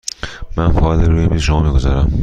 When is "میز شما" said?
1.27-1.61